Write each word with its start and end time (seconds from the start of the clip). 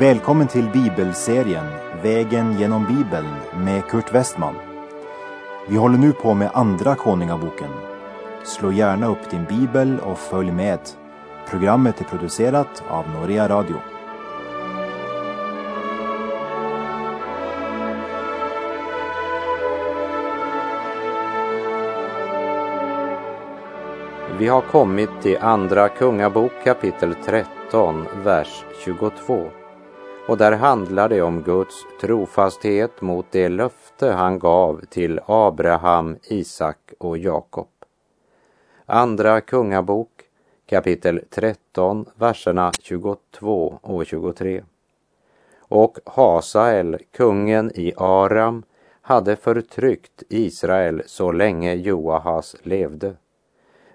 Välkommen 0.00 0.48
till 0.48 0.68
bibelserien 0.68 1.66
Vägen 2.02 2.58
genom 2.58 2.86
Bibeln 2.86 3.26
med 3.64 3.84
Kurt 3.84 4.14
Westman. 4.14 4.54
Vi 5.68 5.76
håller 5.76 5.98
nu 5.98 6.12
på 6.12 6.34
med 6.34 6.50
Andra 6.54 6.94
Konungaboken. 6.94 7.70
Slå 8.44 8.72
gärna 8.72 9.06
upp 9.06 9.30
din 9.30 9.44
bibel 9.44 10.00
och 10.00 10.18
följ 10.18 10.52
med. 10.52 10.78
Programmet 11.50 12.00
är 12.00 12.04
producerat 12.04 12.82
av 12.88 13.10
Norea 13.10 13.48
Radio. 13.48 13.76
Vi 24.38 24.48
har 24.48 24.60
kommit 24.60 25.10
till 25.22 25.38
Andra 25.40 25.88
Kungabok 25.88 26.52
kapitel 26.64 27.14
13, 27.14 28.06
vers 28.24 28.64
22. 28.84 29.50
Och 30.28 30.36
där 30.36 30.52
handlar 30.52 31.08
det 31.08 31.22
om 31.22 31.42
Guds 31.42 31.86
trofasthet 32.00 33.00
mot 33.00 33.26
det 33.30 33.48
löfte 33.48 34.10
han 34.10 34.38
gav 34.38 34.80
till 34.88 35.20
Abraham, 35.26 36.16
Isak 36.22 36.92
och 36.98 37.18
Jakob. 37.18 37.68
Andra 38.86 39.40
Kungabok 39.40 40.08
kapitel 40.66 41.20
13, 41.30 42.04
verserna 42.14 42.72
22 42.82 43.78
och 43.82 44.06
23. 44.06 44.62
Och 45.58 45.98
Hasael, 46.04 46.98
kungen 47.16 47.72
i 47.74 47.92
Aram, 47.96 48.62
hade 49.02 49.36
förtryckt 49.36 50.22
Israel 50.28 51.02
så 51.06 51.32
länge 51.32 51.74
Joahas 51.74 52.56
levde. 52.62 53.14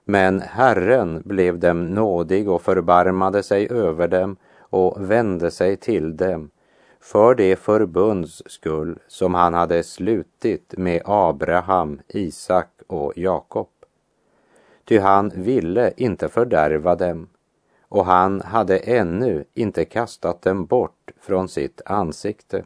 Men 0.06 0.42
Herren 0.42 1.22
blev 1.26 1.60
dem 1.60 1.86
nådig 1.86 2.50
och 2.50 2.62
förbarmade 2.62 3.44
sig 3.44 3.72
över 3.72 4.08
dem 4.08 4.36
och 4.74 5.12
vände 5.12 5.52
sig 5.52 5.78
till 5.78 6.18
dem 6.18 6.50
för 7.00 7.36
det 7.36 7.56
förbunds 7.56 8.44
skull 8.46 9.00
som 9.08 9.34
han 9.34 9.54
hade 9.54 9.84
slutit 9.84 10.74
med 10.78 11.02
Abraham, 11.06 12.02
Isak 12.08 12.70
och 12.88 13.14
Jakob. 13.16 13.70
Ty 14.86 15.00
han 15.00 15.30
ville 15.36 15.94
inte 15.98 16.30
fördärva 16.30 16.96
dem 16.96 17.30
och 17.82 18.06
han 18.06 18.42
hade 18.42 18.78
ännu 18.78 19.46
inte 19.54 19.86
kastat 19.86 20.42
dem 20.42 20.66
bort 20.66 21.12
från 21.22 21.48
sitt 21.48 21.82
ansikte. 21.86 22.66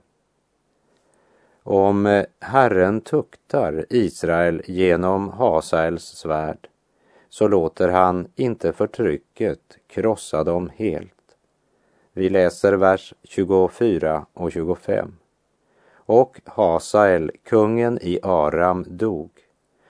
Om 1.64 2.24
Herren 2.40 3.02
tuktar 3.02 3.86
Israel 3.90 4.62
genom 4.66 5.30
Hasaels 5.30 6.04
svärd 6.04 6.70
så 7.30 7.48
låter 7.48 7.90
han 7.90 8.28
inte 8.36 8.74
förtrycket 8.74 9.78
krossa 9.88 10.44
dem 10.44 10.72
helt. 10.76 11.17
Vi 12.18 12.30
läser 12.30 12.74
vers 12.74 13.14
24 13.24 14.26
och 14.34 14.52
25. 14.52 15.16
Och 15.96 16.42
Hasael, 16.46 17.32
kungen 17.44 18.00
i 18.02 18.20
Aram, 18.24 18.86
dog 18.88 19.30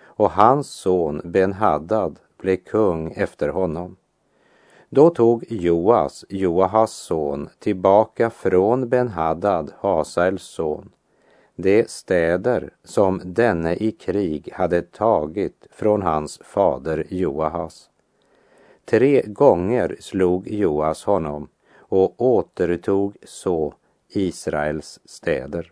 och 0.02 0.32
hans 0.32 0.70
son 0.70 1.22
Ben-Hadad 1.24 2.20
blev 2.38 2.56
kung 2.56 3.12
efter 3.12 3.50
honom. 3.50 3.96
Då 4.90 5.10
tog 5.10 5.46
Joas, 5.50 6.26
Joahas 6.30 6.92
son, 6.92 7.50
tillbaka 7.60 8.30
från 8.30 8.90
Ben-Hadad, 8.90 9.72
Hasaels 9.80 10.44
son, 10.44 10.90
de 11.56 11.86
städer 11.88 12.70
som 12.84 13.22
denne 13.26 13.76
i 13.76 13.92
krig 13.92 14.50
hade 14.54 14.82
tagit 14.82 15.68
från 15.72 16.02
hans 16.02 16.40
fader 16.44 17.06
Joahas. 17.10 17.90
Tre 18.86 19.24
gånger 19.26 19.96
slog 20.00 20.48
Joas 20.48 21.04
honom 21.04 21.48
och 21.90 22.22
återtog 22.22 23.18
så 23.24 23.74
Israels 24.10 25.00
städer. 25.06 25.72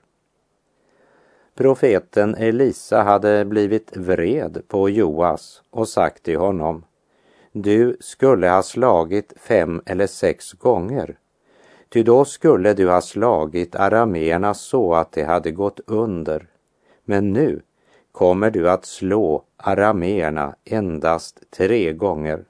Profeten 1.55 2.35
Elisa 2.35 3.03
hade 3.03 3.45
blivit 3.45 3.97
vred 3.97 4.61
på 4.67 4.89
Joas 4.89 5.63
och 5.69 5.89
sagt 5.89 6.23
till 6.23 6.37
honom 6.37 6.85
Du 7.51 7.97
skulle 7.99 8.49
ha 8.49 8.63
slagit 8.63 9.33
fem 9.37 9.81
eller 9.85 10.07
sex 10.07 10.53
gånger 10.53 11.17
Ty 11.89 12.03
då 12.03 12.25
skulle 12.25 12.73
du 12.73 12.89
ha 12.89 13.01
slagit 13.01 13.75
arameerna 13.75 14.53
så 14.53 14.93
att 14.93 15.11
de 15.11 15.23
hade 15.23 15.51
gått 15.51 15.79
under. 15.85 16.47
Men 17.05 17.33
nu 17.33 17.61
kommer 18.11 18.51
du 18.51 18.69
att 18.69 18.85
slå 18.85 19.43
arameerna 19.57 20.55
endast 20.65 21.51
tre 21.51 21.93
gånger. 21.93 22.45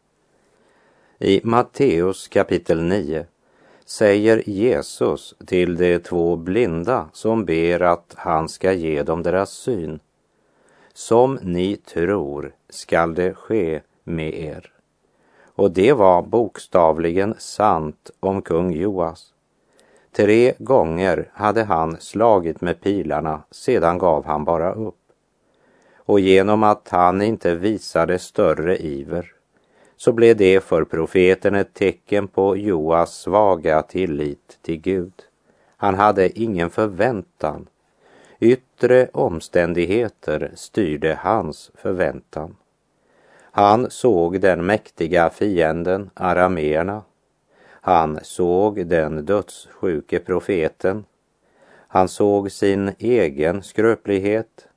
I 1.19 1.41
Matteus 1.43 2.27
kapitel 2.27 2.83
9 2.83 3.25
säger 3.85 4.50
Jesus 4.50 5.35
till 5.46 5.78
de 5.78 6.00
två 6.00 6.35
blinda 6.35 7.09
som 7.13 7.46
ber 7.46 7.81
att 7.81 8.13
han 8.18 8.50
ska 8.50 8.73
ge 8.73 9.03
dem 9.03 9.23
deras 9.23 9.50
syn. 9.50 10.00
Som 10.94 11.40
ni 11.41 11.75
tror 11.75 12.53
skall 12.69 13.16
det 13.16 13.34
ske 13.34 13.81
med 14.03 14.34
er. 14.34 14.72
Och 15.56 15.72
det 15.72 15.94
var 15.94 16.22
bokstavligen 16.22 17.35
sant 17.38 18.12
om 18.19 18.41
kung 18.41 18.72
Joas. 18.72 19.34
Tre 20.12 20.53
gånger 20.59 21.29
hade 21.34 21.63
han 21.63 21.97
slagit 22.00 22.62
med 22.62 22.81
pilarna, 22.81 23.44
sedan 23.51 23.97
gav 23.97 24.25
han 24.25 24.45
bara 24.45 24.74
upp. 24.74 25.00
Och 25.95 26.19
genom 26.19 26.63
att 26.63 26.90
han 26.90 27.22
inte 27.22 27.56
visade 27.56 28.19
större 28.19 28.78
iver 28.78 29.34
så 29.97 30.11
blev 30.11 30.38
det 30.38 30.63
för 30.63 30.83
profeten 30.83 31.56
ett 31.56 31.73
tecken 31.73 32.28
på 32.28 32.57
Joas 32.57 33.16
svaga 33.16 33.81
tillit 33.81 34.59
till 34.61 34.78
Gud. 34.81 35.13
Han 35.78 35.95
hade 35.95 36.39
ingen 36.39 36.69
förväntan. 36.69 37.67
Yttre 38.39 39.07
omständigheter 39.13 40.51
styrde 40.56 41.19
hans 41.22 41.72
förväntan. 41.75 42.56
Han 43.51 43.89
såg 43.89 44.41
den 44.41 44.66
mäktiga 44.66 45.29
fienden, 45.29 46.09
arameerna. 46.13 47.03
Han 47.67 48.19
såg 48.22 48.88
den 48.88 49.25
dödssjuke 49.25 50.19
profeten. 50.19 51.06
Han 51.88 52.07
såg 52.07 52.51
sin 52.51 52.91
egen 53.00 53.63
skröplighet, 53.63 54.67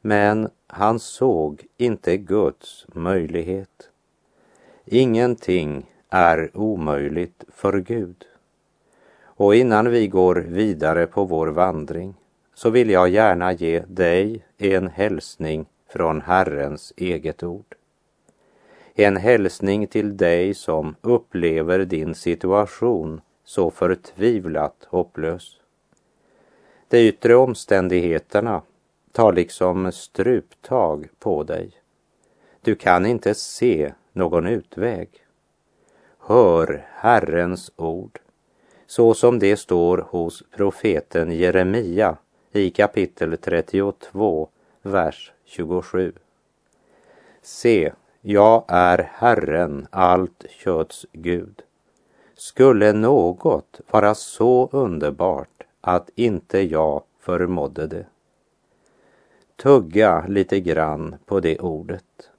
men 0.00 0.48
han 0.66 0.98
såg 0.98 1.64
inte 1.76 2.16
Guds 2.16 2.86
möjlighet. 2.88 3.90
Ingenting 4.86 5.90
är 6.10 6.50
omöjligt 6.54 7.44
för 7.48 7.80
Gud. 7.80 8.24
Och 9.22 9.54
innan 9.54 9.90
vi 9.90 10.08
går 10.08 10.34
vidare 10.34 11.06
på 11.06 11.24
vår 11.24 11.46
vandring 11.46 12.14
så 12.54 12.70
vill 12.70 12.90
jag 12.90 13.08
gärna 13.08 13.52
ge 13.52 13.80
dig 13.80 14.44
en 14.58 14.88
hälsning 14.88 15.66
från 15.88 16.20
Herrens 16.20 16.92
eget 16.96 17.42
ord. 17.42 17.74
En 18.94 19.16
hälsning 19.16 19.86
till 19.86 20.16
dig 20.16 20.54
som 20.54 20.96
upplever 21.00 21.78
din 21.78 22.14
situation 22.14 23.20
så 23.44 23.70
förtvivlat 23.70 24.86
hopplös. 24.88 25.60
De 26.88 27.08
yttre 27.08 27.34
omständigheterna 27.34 28.62
tar 29.12 29.32
liksom 29.32 29.92
struptag 29.92 31.08
på 31.18 31.42
dig. 31.42 31.70
Du 32.60 32.74
kan 32.74 33.06
inte 33.06 33.34
se 33.34 33.92
någon 34.14 34.46
utväg. 34.46 35.08
Hör 36.18 36.86
Herrens 36.90 37.72
ord 37.76 38.18
så 38.86 39.14
som 39.14 39.38
det 39.38 39.56
står 39.56 39.98
hos 39.98 40.42
profeten 40.56 41.30
Jeremia 41.30 42.16
i 42.52 42.70
kapitel 42.70 43.36
32, 43.38 44.48
vers 44.82 45.32
27. 45.44 46.12
Se, 47.42 47.92
jag 48.20 48.64
är 48.68 49.10
Herren, 49.12 49.86
allt 49.90 50.44
köts 50.48 51.06
Gud. 51.12 51.62
Skulle 52.34 52.92
något 52.92 53.80
vara 53.90 54.14
så 54.14 54.68
underbart 54.72 55.62
att 55.80 56.10
inte 56.14 56.58
jag 56.60 57.02
förmådde 57.20 57.86
det? 57.86 58.06
Tugga 59.56 60.26
lite 60.28 60.60
grann 60.60 61.16
på 61.26 61.40
det 61.40 61.58
ordet. 61.58 62.30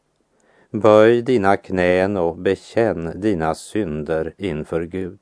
Böj 0.82 1.22
dina 1.22 1.58
knän 1.58 2.18
och 2.18 2.38
bekänn 2.38 3.12
dina 3.16 3.56
synder 3.56 4.34
inför 4.38 4.82
Gud. 4.82 5.20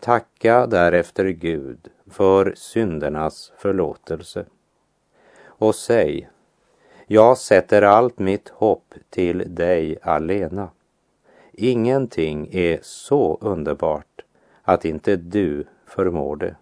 Tacka 0.00 0.66
därefter 0.66 1.24
Gud 1.24 1.88
för 2.10 2.54
syndernas 2.56 3.52
förlåtelse. 3.58 4.44
Och 5.44 5.74
säg, 5.74 6.28
jag 7.06 7.38
sätter 7.38 7.82
allt 7.82 8.18
mitt 8.18 8.48
hopp 8.48 8.94
till 9.10 9.54
dig 9.54 9.98
alena. 10.02 10.70
Ingenting 11.52 12.48
är 12.52 12.78
så 12.82 13.38
underbart 13.40 14.24
att 14.62 14.84
inte 14.84 15.16
du 15.16 15.64
förmår 15.86 16.36
det. 16.36 16.56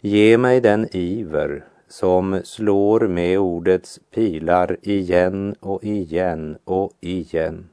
Ge 0.00 0.38
mig 0.38 0.60
den 0.60 0.96
iver 0.96 1.64
som 1.88 2.40
slår 2.44 3.00
med 3.00 3.38
ordets 3.38 4.00
pilar 4.10 4.76
igen 4.82 5.54
och 5.60 5.84
igen 5.84 6.58
och 6.64 6.92
igen. 7.00 7.68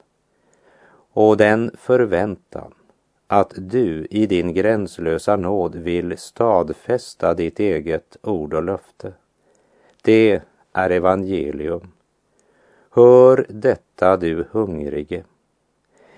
Och 1.13 1.37
den 1.37 1.71
förväntan 1.77 2.73
att 3.27 3.53
du 3.55 4.07
i 4.09 4.25
din 4.25 4.53
gränslösa 4.53 5.35
nåd 5.35 5.75
vill 5.75 6.17
stadfästa 6.17 7.33
ditt 7.33 7.59
eget 7.59 8.17
ord 8.21 8.53
och 8.53 8.63
löfte. 8.63 9.13
Det 10.01 10.41
är 10.73 10.89
evangelium. 10.89 11.91
Hör 12.89 13.45
detta 13.49 14.17
du 14.17 14.45
hungrige. 14.51 15.23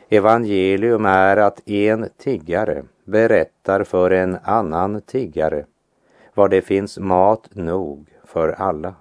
Evangelium 0.10 1.06
är 1.06 1.38
att 1.38 1.69
en 1.69 2.10
tiggare 2.18 2.84
berättar 3.06 3.84
för 3.84 4.12
en 4.12 4.38
annan 4.44 5.01
tiggare 5.01 5.66
var 6.33 6.50
det 6.50 6.62
finns 6.62 7.00
mat 7.00 7.50
nog 7.56 8.07
för 8.24 8.50
alla. 8.50 8.95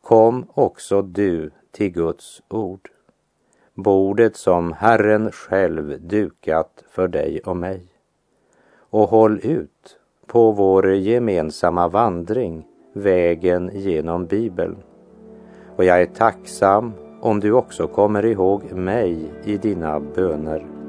Kom 0.00 0.46
också 0.54 1.02
du 1.02 1.50
till 1.70 1.92
Guds 1.92 2.42
ord, 2.48 2.90
bordet 3.74 4.36
som 4.36 4.72
Herren 4.72 5.32
själv 5.32 6.00
dukat 6.00 6.84
för 6.90 7.08
dig 7.08 7.40
och 7.44 7.56
mig. 7.56 7.86
Och 8.76 9.08
håll 9.08 9.40
ut 9.42 9.98
på 10.26 10.52
vår 10.52 10.94
gemensamma 10.94 11.88
vandring 11.88 12.66
vägen 12.92 13.70
genom 13.74 14.26
Bibeln. 14.26 14.76
Och 15.76 15.84
jag 15.84 16.02
är 16.02 16.06
tacksam 16.06 16.92
om 17.20 17.40
du 17.40 17.52
också 17.52 17.86
kommer 17.86 18.24
ihåg 18.24 18.72
mig 18.72 19.30
i 19.44 19.56
dina 19.56 20.00
böner. 20.00 20.81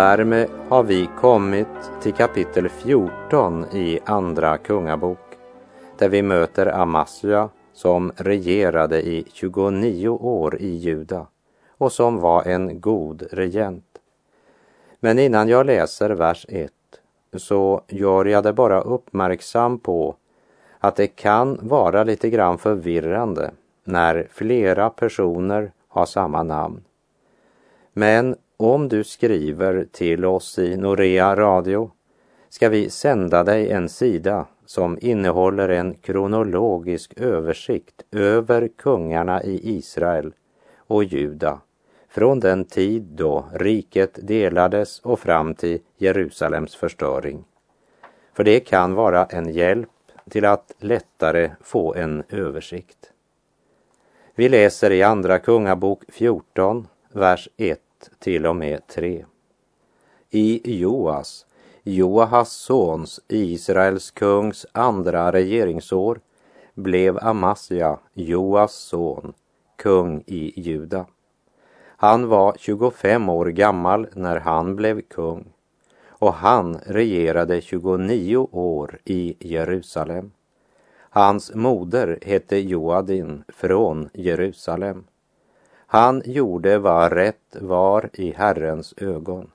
Därmed 0.00 0.48
har 0.68 0.82
vi 0.82 1.08
kommit 1.18 1.68
till 2.02 2.12
kapitel 2.12 2.68
14 2.68 3.64
i 3.72 4.00
Andra 4.04 4.58
Kungabok 4.58 5.18
där 5.98 6.08
vi 6.08 6.22
möter 6.22 6.66
Amasja 6.66 7.48
som 7.72 8.12
regerade 8.16 9.02
i 9.02 9.24
29 9.32 10.08
år 10.08 10.56
i 10.60 10.76
Juda 10.76 11.26
och 11.78 11.92
som 11.92 12.20
var 12.20 12.44
en 12.44 12.80
god 12.80 13.22
regent. 13.30 13.84
Men 15.00 15.18
innan 15.18 15.48
jag 15.48 15.66
läser 15.66 16.10
vers 16.10 16.46
1 16.48 16.72
så 17.36 17.82
gör 17.88 18.24
jag 18.24 18.44
det 18.44 18.52
bara 18.52 18.80
uppmärksam 18.80 19.78
på 19.78 20.16
att 20.78 20.96
det 20.96 21.06
kan 21.06 21.58
vara 21.62 22.04
lite 22.04 22.30
grann 22.30 22.58
förvirrande 22.58 23.50
när 23.84 24.28
flera 24.30 24.90
personer 24.90 25.72
har 25.88 26.06
samma 26.06 26.42
namn. 26.42 26.84
Men 27.92 28.36
om 28.60 28.88
du 28.88 29.04
skriver 29.04 29.86
till 29.92 30.24
oss 30.24 30.58
i 30.58 30.76
Norea 30.76 31.36
Radio 31.36 31.90
ska 32.48 32.68
vi 32.68 32.90
sända 32.90 33.44
dig 33.44 33.70
en 33.70 33.88
sida 33.88 34.46
som 34.66 34.98
innehåller 35.00 35.68
en 35.68 35.94
kronologisk 35.94 37.12
översikt 37.16 38.02
över 38.10 38.68
kungarna 38.68 39.42
i 39.42 39.76
Israel 39.76 40.32
och 40.76 41.04
Juda 41.04 41.60
från 42.08 42.40
den 42.40 42.64
tid 42.64 43.02
då 43.02 43.44
riket 43.52 44.18
delades 44.22 45.00
och 45.00 45.20
fram 45.20 45.54
till 45.54 45.80
Jerusalems 45.96 46.76
förstöring. 46.76 47.44
För 48.32 48.44
det 48.44 48.60
kan 48.60 48.94
vara 48.94 49.24
en 49.24 49.52
hjälp 49.52 49.88
till 50.30 50.44
att 50.44 50.72
lättare 50.78 51.50
få 51.60 51.94
en 51.94 52.22
översikt. 52.28 53.12
Vi 54.34 54.48
läser 54.48 54.90
i 54.90 55.02
Andra 55.02 55.38
Kungabok 55.38 56.02
14, 56.08 56.86
vers 57.12 57.48
1 57.56 57.80
till 58.18 58.46
och 58.46 58.56
med 58.56 58.86
3. 58.86 59.24
I 60.30 60.78
Joas, 60.80 61.46
Joahas 61.82 62.52
sons, 62.52 63.20
Israels 63.28 64.10
kungs 64.10 64.66
andra 64.72 65.32
regeringsår, 65.32 66.20
blev 66.74 67.18
Amasja, 67.18 67.98
Joas 68.14 68.74
son, 68.74 69.32
kung 69.76 70.22
i 70.26 70.60
Juda. 70.60 71.06
Han 71.96 72.28
var 72.28 72.54
25 72.58 73.28
år 73.28 73.46
gammal 73.46 74.08
när 74.14 74.36
han 74.36 74.76
blev 74.76 75.00
kung 75.00 75.52
och 76.20 76.34
han 76.34 76.78
regerade 76.86 77.60
29 77.60 78.36
år 78.52 78.98
i 79.04 79.36
Jerusalem. 79.40 80.32
Hans 80.98 81.54
moder 81.54 82.18
hette 82.22 82.58
Joadin 82.58 83.44
från 83.48 84.08
Jerusalem. 84.12 85.04
Han 85.92 86.22
gjorde 86.24 86.78
vad 86.78 87.12
rätt 87.12 87.56
var 87.60 88.10
i 88.12 88.32
Herrens 88.32 88.94
ögon, 88.96 89.50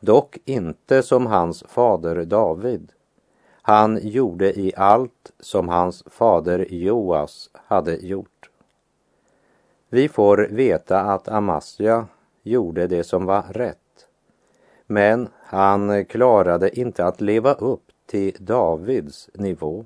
dock 0.00 0.38
inte 0.44 1.02
som 1.02 1.26
hans 1.26 1.64
fader 1.68 2.24
David. 2.24 2.92
Han 3.62 3.98
gjorde 4.02 4.60
i 4.60 4.72
allt 4.76 5.32
som 5.40 5.68
hans 5.68 6.04
fader 6.06 6.66
Joas 6.70 7.50
hade 7.54 7.96
gjort. 7.96 8.50
Vi 9.88 10.08
får 10.08 10.48
veta 10.50 11.00
att 11.00 11.28
Amasja 11.28 12.06
gjorde 12.42 12.86
det 12.86 13.04
som 13.04 13.24
var 13.24 13.42
rätt, 13.50 14.06
men 14.86 15.28
han 15.34 16.04
klarade 16.04 16.78
inte 16.80 17.04
att 17.04 17.20
leva 17.20 17.54
upp 17.54 17.84
till 18.06 18.36
Davids 18.38 19.30
nivå 19.34 19.84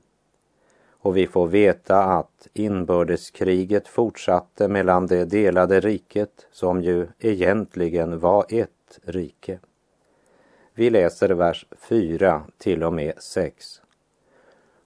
och 1.09 1.17
vi 1.17 1.27
får 1.27 1.47
veta 1.47 2.03
att 2.05 2.49
inbördeskriget 2.53 3.89
fortsatte 3.89 4.69
mellan 4.69 5.07
det 5.07 5.25
delade 5.25 5.81
riket 5.81 6.47
som 6.53 6.83
ju 6.83 7.07
egentligen 7.19 8.19
var 8.19 8.47
ett 8.49 8.99
rike. 9.03 9.59
Vi 10.75 10.91
läser 10.91 11.29
vers 11.29 11.67
4 11.77 12.43
till 12.59 12.83
och 12.83 12.93
med 12.93 13.13
6. 13.19 13.83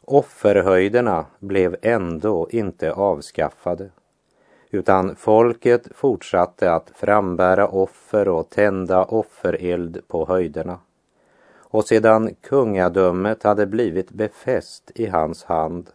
Offerhöjderna 0.00 1.26
blev 1.38 1.76
ändå 1.82 2.48
inte 2.50 2.92
avskaffade 2.92 3.90
utan 4.70 5.16
folket 5.16 5.88
fortsatte 5.94 6.72
att 6.72 6.90
frambära 6.94 7.68
offer 7.68 8.28
och 8.28 8.50
tända 8.50 9.04
offereld 9.04 10.00
på 10.08 10.26
höjderna. 10.26 10.78
Och 11.54 11.84
sedan 11.84 12.34
kungadömet 12.40 13.42
hade 13.42 13.66
blivit 13.66 14.10
befäst 14.10 14.90
i 14.94 15.06
hans 15.06 15.44
hand 15.44 15.90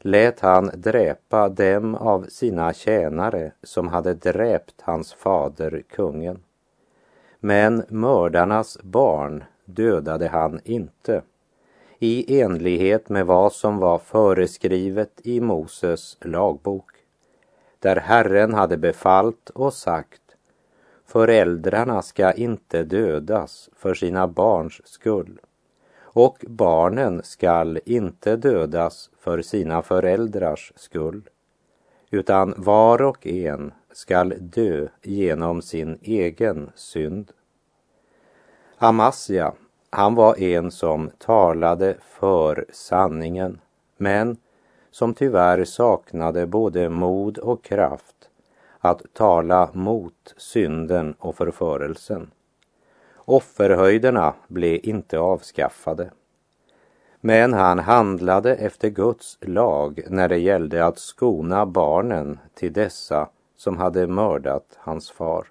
lät 0.00 0.40
han 0.40 0.70
dräpa 0.74 1.48
dem 1.48 1.94
av 1.94 2.26
sina 2.28 2.72
tjänare 2.72 3.52
som 3.62 3.88
hade 3.88 4.14
dräpt 4.14 4.80
hans 4.80 5.14
fader 5.14 5.82
kungen. 5.88 6.42
Men 7.40 7.84
mördarnas 7.88 8.78
barn 8.82 9.44
dödade 9.64 10.28
han 10.28 10.60
inte 10.64 11.22
i 11.98 12.40
enlighet 12.40 13.08
med 13.08 13.26
vad 13.26 13.52
som 13.52 13.78
var 13.78 13.98
föreskrivet 13.98 15.20
i 15.24 15.40
Moses 15.40 16.16
lagbok 16.20 16.90
där 17.78 17.96
Herren 17.96 18.54
hade 18.54 18.76
befallt 18.76 19.50
och 19.50 19.74
sagt 19.74 20.22
föräldrarna 21.06 22.02
ska 22.02 22.32
inte 22.32 22.82
dödas 22.84 23.70
för 23.76 23.94
sina 23.94 24.28
barns 24.28 24.86
skull 24.88 25.40
och 26.12 26.44
barnen 26.48 27.22
skall 27.22 27.80
inte 27.84 28.36
dödas 28.36 29.10
för 29.18 29.42
sina 29.42 29.82
föräldrars 29.82 30.72
skull, 30.76 31.22
utan 32.10 32.54
var 32.56 33.02
och 33.02 33.26
en 33.26 33.72
skall 33.92 34.34
dö 34.40 34.88
genom 35.02 35.62
sin 35.62 35.98
egen 36.02 36.70
synd. 36.74 37.32
Amasja, 38.76 39.52
han 39.90 40.14
var 40.14 40.42
en 40.42 40.70
som 40.70 41.10
talade 41.18 41.96
för 42.00 42.66
sanningen, 42.72 43.60
men 43.96 44.36
som 44.90 45.14
tyvärr 45.14 45.64
saknade 45.64 46.46
både 46.46 46.88
mod 46.88 47.38
och 47.38 47.64
kraft 47.64 48.30
att 48.78 49.02
tala 49.12 49.70
mot 49.72 50.34
synden 50.36 51.14
och 51.18 51.36
förförelsen. 51.36 52.30
Offerhöjderna 53.30 54.34
blev 54.48 54.80
inte 54.82 55.18
avskaffade. 55.18 56.10
Men 57.20 57.52
han 57.52 57.78
handlade 57.78 58.56
efter 58.56 58.88
Guds 58.88 59.38
lag 59.40 60.00
när 60.08 60.28
det 60.28 60.38
gällde 60.38 60.84
att 60.84 60.98
skona 60.98 61.66
barnen 61.66 62.38
till 62.54 62.72
dessa 62.72 63.28
som 63.56 63.76
hade 63.76 64.06
mördat 64.06 64.64
hans 64.76 65.10
far. 65.10 65.46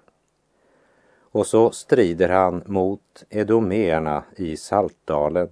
Och 1.30 1.46
så 1.46 1.70
strider 1.70 2.28
han 2.28 2.62
mot 2.66 3.24
edomerna 3.30 4.24
i 4.36 4.56
Saltdalen. 4.56 5.48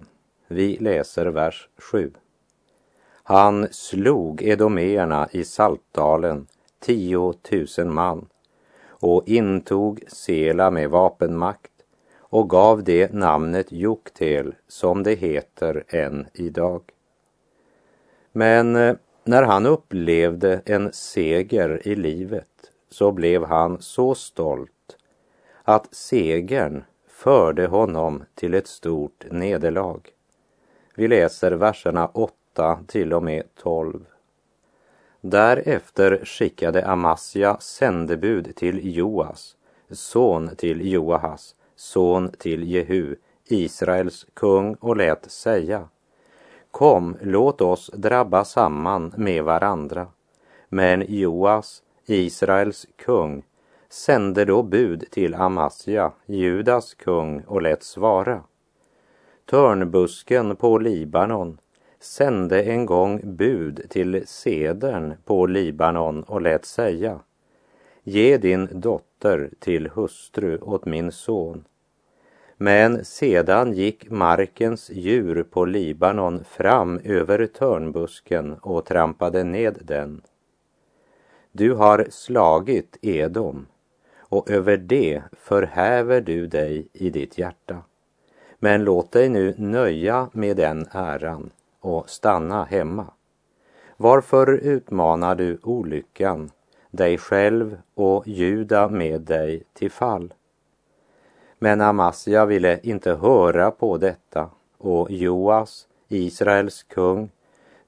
Vi 0.47 0.77
läser 0.77 1.25
vers 1.25 1.69
7. 1.77 2.13
Han 3.23 3.67
slog 3.71 4.41
edomerna 4.41 5.27
i 5.31 5.43
Saltdalen, 5.43 6.47
tiotusen 6.79 7.93
man, 7.93 8.27
och 8.89 9.27
intog 9.27 10.03
Sela 10.07 10.71
med 10.71 10.89
vapenmakt 10.89 11.68
och 12.29 12.49
gav 12.49 12.83
det 12.83 13.13
namnet 13.13 13.71
Joktel 13.71 14.55
som 14.67 15.03
det 15.03 15.15
heter 15.15 15.83
än 15.87 16.27
idag. 16.33 16.81
Men 18.31 18.75
eh, 18.75 18.95
när 19.23 19.43
han 19.43 19.65
upplevde 19.65 20.61
en 20.65 20.93
seger 20.93 21.87
i 21.87 21.95
livet 21.95 22.71
så 22.89 23.11
blev 23.11 23.45
han 23.45 23.81
så 23.81 24.15
stolt 24.15 24.97
att 25.63 25.95
segern 25.95 26.83
förde 27.07 27.67
honom 27.67 28.23
till 28.35 28.53
ett 28.53 28.67
stort 28.67 29.25
nederlag. 29.31 29.99
Vi 30.95 31.07
läser 31.07 31.51
verserna 31.51 32.07
8 32.07 32.79
till 32.87 33.13
och 33.13 33.23
med 33.23 33.43
12. 33.55 34.05
Därefter 35.21 36.25
skickade 36.25 36.87
Amasja 36.87 37.57
sändebud 37.59 38.55
till 38.55 38.95
Joas, 38.97 39.55
son 39.91 40.55
till 40.55 40.91
Joahas, 40.91 41.55
son 41.79 42.31
till 42.31 42.63
Jehu, 42.63 43.15
Israels 43.45 44.25
kung 44.33 44.75
och 44.75 44.97
lät 44.97 45.31
säga 45.31 45.87
Kom, 46.71 47.17
låt 47.21 47.61
oss 47.61 47.91
drabba 47.93 48.45
samman 48.45 49.13
med 49.17 49.43
varandra. 49.43 50.07
Men 50.69 51.05
Joas, 51.07 51.83
Israels 52.05 52.87
kung, 52.95 53.43
sände 53.89 54.45
då 54.45 54.63
bud 54.63 55.05
till 55.11 55.35
Amasja, 55.35 56.11
Judas 56.25 56.93
kung, 56.93 57.41
och 57.41 57.61
lät 57.61 57.83
svara. 57.83 58.43
Törnbusken 59.45 60.55
på 60.55 60.77
Libanon 60.77 61.57
sände 61.99 62.63
en 62.63 62.85
gång 62.85 63.21
bud 63.23 63.81
till 63.89 64.23
sedern 64.27 65.13
på 65.25 65.45
Libanon 65.45 66.23
och 66.23 66.41
lät 66.41 66.65
säga 66.65 67.19
Ge 68.03 68.37
din 68.37 68.69
dotter 68.71 69.08
till 69.59 69.87
hustru 69.87 70.57
åt 70.57 70.85
min 70.85 71.11
son. 71.11 71.63
Men 72.57 73.05
sedan 73.05 73.73
gick 73.73 74.09
markens 74.09 74.89
djur 74.89 75.43
på 75.43 75.65
Libanon 75.65 76.43
fram 76.43 76.99
över 77.03 77.45
törnbusken 77.45 78.53
och 78.53 78.85
trampade 78.85 79.43
ned 79.43 79.77
den. 79.81 80.21
Du 81.51 81.73
har 81.73 82.07
slagit 82.09 82.97
Edom 83.01 83.65
och 84.17 84.49
över 84.49 84.77
det 84.77 85.21
förhäver 85.31 86.21
du 86.21 86.47
dig 86.47 86.87
i 86.93 87.09
ditt 87.09 87.37
hjärta. 87.37 87.83
Men 88.59 88.83
låt 88.83 89.11
dig 89.11 89.29
nu 89.29 89.55
nöja 89.57 90.29
med 90.33 90.57
den 90.57 90.85
äran 90.91 91.49
och 91.79 92.09
stanna 92.09 92.63
hemma. 92.63 93.05
Varför 93.97 94.53
utmanar 94.53 95.35
du 95.35 95.59
olyckan, 95.63 96.51
dig 96.91 97.17
själv 97.17 97.77
och 97.95 98.27
Juda 98.27 98.89
med 98.89 99.21
dig 99.21 99.63
till 99.73 99.91
fall? 99.91 100.33
Men 101.59 101.81
Amasja 101.81 102.45
ville 102.45 102.79
inte 102.83 103.13
höra 103.13 103.71
på 103.71 103.97
detta 103.97 104.49
och 104.77 105.11
Joas, 105.11 105.87
Israels 106.07 106.83
kung, 106.83 107.29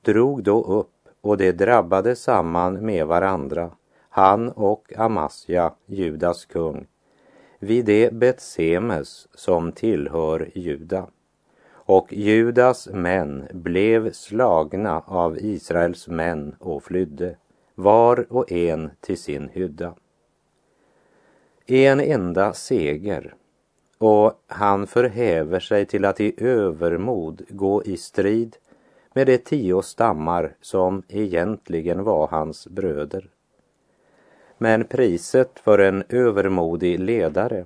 drog 0.01 0.43
då 0.43 0.63
upp 0.63 0.88
och 1.22 1.38
det 1.38 1.51
drabbade 1.51 2.15
samman 2.15 2.86
med 2.86 3.08
varandra, 3.08 3.72
han 4.10 4.50
och 4.50 4.93
Amasja, 4.98 5.74
Judas 5.86 6.46
kung, 6.46 6.88
vid 7.60 7.86
det 7.86 8.13
Betsemes 8.13 9.27
som 9.34 9.72
tillhör 9.72 10.50
Juda. 10.55 11.08
Och 11.72 12.13
Judas 12.13 12.88
män 12.88 13.48
blev 13.51 14.12
slagna 14.12 15.00
av 15.05 15.38
Israels 15.38 16.08
män 16.08 16.55
och 16.60 16.84
flydde, 16.84 17.36
var 17.82 18.26
och 18.30 18.52
en 18.52 18.92
till 19.02 19.18
sin 19.18 19.50
hydda. 19.50 19.94
En 21.66 22.00
enda 22.00 22.54
seger 22.54 23.36
och 23.98 24.34
han 24.48 24.88
förhäver 24.88 25.60
sig 25.60 25.86
till 25.86 26.06
att 26.06 26.22
i 26.22 26.34
övermod 26.38 27.42
gå 27.50 27.84
i 27.84 27.98
strid 27.98 28.58
med 29.14 29.28
de 29.28 29.38
tio 29.38 29.82
stammar 29.82 30.56
som 30.62 31.04
egentligen 31.08 32.04
var 32.04 32.28
hans 32.28 32.68
bröder. 32.68 33.30
Men 34.58 34.84
priset 34.84 35.60
för 35.60 35.80
en 35.80 36.04
övermodig 36.10 37.00
ledare 37.00 37.66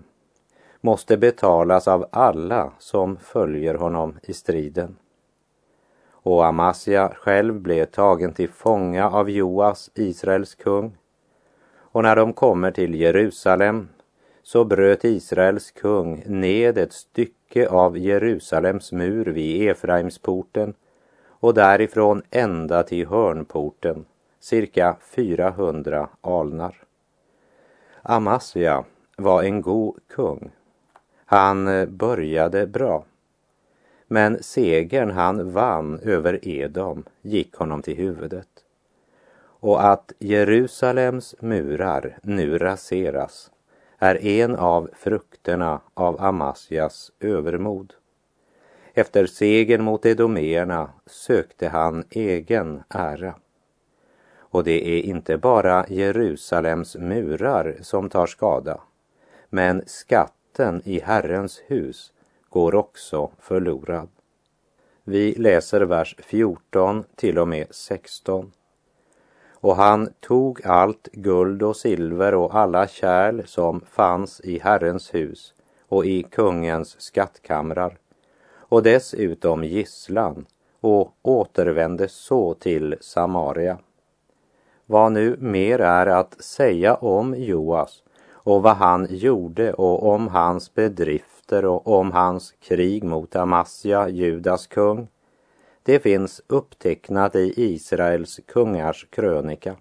måste 0.82 1.18
betalas 1.18 1.88
av 1.88 2.06
alla 2.12 2.74
som 2.80 3.18
följer 3.18 3.76
honom 3.76 4.20
i 4.24 4.34
striden. 4.34 4.96
Och 6.26 6.46
Amasia 6.46 7.14
själv 7.16 7.60
blev 7.60 7.86
tagen 7.86 8.34
till 8.34 8.50
fånga 8.50 9.10
av 9.10 9.30
Joas, 9.30 9.92
Israels 9.96 10.56
kung. 10.56 10.98
Och 11.78 12.04
när 12.04 12.16
de 12.16 12.34
kommer 12.34 12.72
till 12.72 12.96
Jerusalem 12.96 13.90
så 14.44 14.64
bröt 14.64 15.04
Israels 15.04 15.72
kung 15.72 16.24
ned 16.26 16.78
ett 16.78 16.94
stycke 16.94 17.70
av 17.70 17.98
Jerusalems 17.98 18.92
mur 18.92 19.26
vid 19.26 19.70
Efraimsporten 19.70 20.74
och 21.28 21.54
därifrån 21.54 22.22
ända 22.32 22.84
till 22.84 23.08
hörnporten, 23.08 24.06
cirka 24.40 24.96
400 25.02 26.10
alnar. 26.22 26.84
Amasia 28.02 28.84
var 29.18 29.44
en 29.44 29.62
god 29.62 30.00
kung. 30.16 30.52
Han 31.26 31.68
eh, 31.68 31.86
började 31.86 32.68
bra. 32.68 33.06
Men 34.08 34.44
segern 34.44 35.12
han 35.12 35.52
vann 35.52 36.00
över 36.00 36.48
Edom 36.48 37.04
gick 37.22 37.56
honom 37.56 37.82
till 37.82 37.96
huvudet. 37.96 38.48
Och 39.60 39.86
att 39.86 40.14
Jerusalems 40.20 41.36
murar 41.40 42.18
nu 42.24 42.58
raseras 42.58 43.52
är 44.00 44.26
en 44.26 44.56
av 44.56 44.90
frukterna 44.94 45.82
av 45.94 46.22
Amasjas 46.22 47.12
övermod. 47.20 47.94
Efter 48.94 49.26
segern 49.26 49.84
mot 49.84 50.06
edomerna 50.06 50.90
sökte 51.06 51.68
han 51.68 52.04
egen 52.10 52.84
ära. 52.90 53.36
Och 54.38 54.64
det 54.64 54.88
är 54.88 55.02
inte 55.02 55.38
bara 55.38 55.86
Jerusalems 55.88 56.96
murar 56.96 57.78
som 57.82 58.10
tar 58.10 58.28
skada, 58.28 58.82
men 59.50 59.84
skatten 59.86 60.82
i 60.86 61.00
Herrens 61.00 61.62
hus 61.68 62.14
går 62.56 62.76
också 62.76 63.30
förlorad. 63.40 64.08
Vi 65.04 65.34
läser 65.34 65.82
vers 65.82 66.16
14 66.20 67.04
till 67.16 67.40
och 67.40 67.48
med 67.48 67.68
16. 67.72 68.52
Och 69.50 69.76
han 69.76 70.10
tog 70.20 70.66
allt 70.66 71.08
guld 71.12 71.64
och 71.64 71.76
silver 71.76 72.36
och 72.36 72.56
alla 72.56 72.88
kärl 72.88 73.46
som 73.46 73.82
fanns 73.82 74.42
i 74.42 74.60
Herrens 74.60 75.14
hus 75.14 75.54
och 75.88 76.06
i 76.06 76.24
kungens 76.24 77.02
skattkamrar 77.02 77.98
och 78.54 78.84
dessutom 78.84 79.64
gisslan 79.64 80.46
och 80.82 81.16
återvände 81.22 82.08
så 82.08 82.54
till 82.54 82.96
Samaria. 83.02 83.78
Vad 84.86 85.12
nu 85.12 85.38
mer 85.40 85.80
är 85.80 86.08
att 86.08 86.44
säga 86.44 86.96
om 86.96 87.36
Joas 87.38 88.04
och 88.32 88.64
vad 88.64 88.76
han 88.76 89.08
gjorde 89.10 89.74
och 89.74 90.14
om 90.14 90.28
hans 90.28 90.74
bedrift 90.74 91.35
och 91.54 91.88
om 91.88 92.12
hans 92.12 92.54
krig 92.60 93.04
mot 93.04 93.36
Amasja, 93.36 94.10
Judas 94.10 94.68
kung, 94.68 95.08
det 95.84 96.00
finns 96.00 96.42
upptecknat 96.48 97.36
i 97.36 97.54
Israels 97.56 98.40
kungars 98.48 99.08
krönika. 99.10 99.76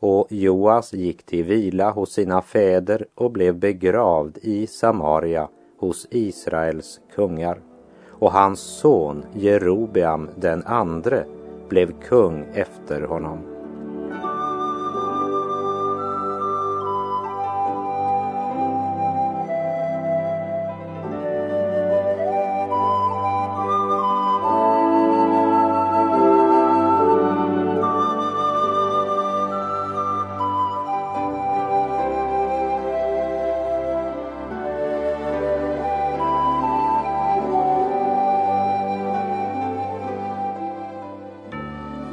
Och 0.00 0.26
Joas 0.30 0.92
gick 0.92 1.22
till 1.22 1.44
vila 1.44 1.90
hos 1.90 2.12
sina 2.12 2.42
fäder 2.42 3.06
och 3.14 3.30
blev 3.30 3.54
begravd 3.54 4.38
i 4.42 4.66
Samaria 4.66 5.48
hos 5.78 6.06
Israels 6.10 7.00
kungar. 7.14 7.60
Och 8.08 8.32
hans 8.32 8.60
son 8.60 9.24
Jerobeam 9.34 10.30
den 10.36 10.62
andre 10.66 11.24
blev 11.68 12.00
kung 12.00 12.46
efter 12.54 13.02
honom. 13.02 13.55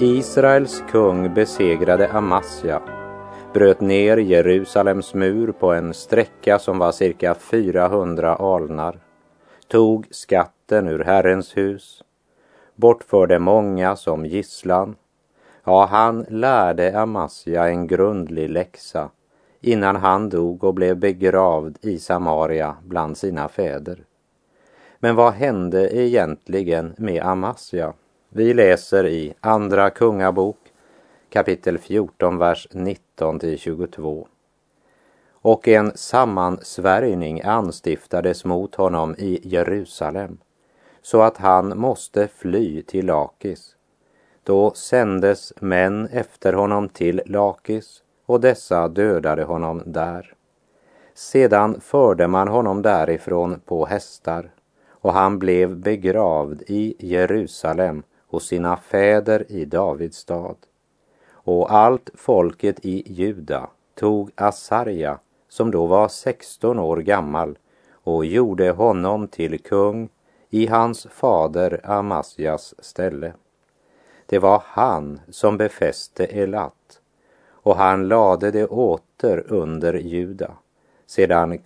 Israels 0.03 0.83
kung 0.91 1.33
besegrade 1.33 2.12
Amasja, 2.12 2.81
bröt 3.53 3.81
ner 3.81 4.17
Jerusalems 4.17 5.13
mur 5.13 5.51
på 5.51 5.74
en 5.74 5.93
sträcka 5.93 6.60
som 6.60 6.79
var 6.79 6.91
cirka 6.91 7.36
400 7.36 8.36
alnar, 8.36 9.00
tog 9.67 10.07
skatten 10.12 10.88
ur 10.88 11.03
Herrens 11.03 11.57
hus, 11.57 12.03
bortförde 12.75 13.39
många 13.39 13.95
som 13.95 14.25
gisslan. 14.25 14.95
Ja, 15.63 15.86
han 15.86 16.25
lärde 16.29 17.00
Amasja 17.00 17.67
en 17.67 17.88
grundlig 17.88 18.50
läxa 18.50 19.10
innan 19.62 19.95
han 19.95 20.29
dog 20.29 20.63
och 20.63 20.74
blev 20.74 20.98
begravd 20.98 21.77
i 21.81 22.00
Samaria 22.00 22.75
bland 22.83 23.17
sina 23.17 23.48
fäder. 23.48 24.03
Men 25.00 25.15
vad 25.15 25.33
hände 25.33 25.98
egentligen 25.98 26.93
med 26.98 27.24
Amasja? 27.24 27.93
Vi 28.36 28.54
läser 28.54 29.08
i 29.08 29.34
Andra 29.40 29.90
Kungabok 29.90 30.58
kapitel 31.30 31.78
14, 31.78 32.38
vers 32.38 32.68
19 32.72 33.40
till 33.40 33.58
22. 33.58 34.28
Och 35.32 35.68
en 35.68 35.92
sammansvärjning 35.96 37.42
anstiftades 37.42 38.46
mot 38.46 38.75
honom 38.75 39.16
i 39.18 39.40
Jerusalem 39.44 40.38
så 41.02 41.22
att 41.22 41.38
han 41.38 41.78
måste 41.78 42.28
fly 42.28 42.82
till 42.82 43.06
Lakis. 43.06 43.75
Då 44.44 44.72
sändes 44.74 45.54
män 45.60 46.08
efter 46.12 46.54
honom 46.54 46.90
till 46.90 47.22
Lakis 47.25 48.04
och 48.25 48.42
dessa 48.42 48.88
dödade 48.88 49.44
honom 49.44 49.84
där. 49.86 50.34
Sedan 51.13 51.82
förde 51.82 52.28
man 52.28 52.48
honom 52.48 52.82
därifrån 52.82 53.60
på 53.66 53.86
hästar 53.86 54.52
och 54.90 55.13
han 55.13 55.40
blev 55.40 55.78
begravd 55.78 56.63
i 56.68 56.96
Jerusalem 57.00 58.04
och 58.34 58.42
sina 58.42 58.78
fäder 58.78 59.46
i 59.52 59.66
Davids 59.66 60.18
stad. 60.18 60.56
Och 61.32 61.74
allt 61.74 62.10
folket 62.13 62.86
i 62.86 63.13
Juda 63.13 63.70
tog 63.96 64.32
Asarja, 64.36 65.20
som 65.50 65.72
då 65.72 65.86
var 65.86 66.08
16 66.08 66.80
år 66.80 66.98
gammal, 66.98 67.58
och 67.92 68.25
gjorde 68.25 68.72
honom 68.72 69.28
till 69.28 69.60
kung 69.60 70.10
i 70.50 70.68
hans 70.68 71.08
fader 71.12 71.82
Amasjas 71.84 72.75
ställe. 72.80 73.34
Det 74.25 74.40
var 74.40 74.63
han 74.66 75.20
som 75.30 75.58
befäste 75.58 76.25
Elat 76.25 77.02
och 77.50 77.75
han 77.75 78.08
lade 78.08 78.52
det 78.52 78.66
åter 78.66 79.44
under 79.48 79.94
Juda 79.94 80.52
sedan 81.06 81.58